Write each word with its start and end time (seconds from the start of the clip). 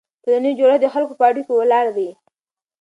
ټولنیز 0.23 0.53
جوړښت 0.59 0.81
د 0.83 0.87
خلکو 0.93 1.13
په 1.19 1.23
اړیکو 1.29 1.51
ولاړ 1.59 1.85
وي. 1.95 2.09